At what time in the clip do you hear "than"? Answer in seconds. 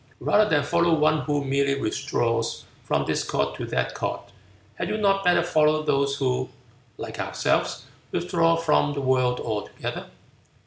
0.49-0.63